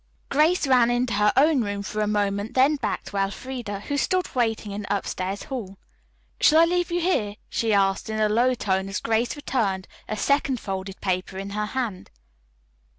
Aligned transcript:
Grace 0.29 0.65
ran 0.65 0.89
into 0.89 1.13
her 1.13 1.31
own 1.37 1.63
room 1.63 1.83
for 1.83 2.01
a 2.01 2.07
moment, 2.07 2.55
then 2.55 2.75
back 2.77 3.03
to 3.03 3.17
Elfreda, 3.17 3.81
who 3.81 3.97
stood 3.97 4.33
waiting 4.33 4.71
in 4.71 4.81
the 4.81 4.95
upstairs 4.97 5.43
hall. 5.43 5.77
"Shall 6.39 6.61
I 6.61 6.65
leave 6.65 6.89
you 6.89 6.99
here?" 7.01 7.35
she 7.51 7.71
asked 7.71 8.09
in 8.09 8.19
a 8.19 8.27
low 8.27 8.55
tone 8.55 8.89
as 8.89 8.99
Grace 8.99 9.35
returned, 9.35 9.87
a 10.07 10.17
second 10.17 10.59
folded 10.59 10.99
paper 11.01 11.37
in 11.37 11.51
her 11.51 11.67
hand. 11.67 12.09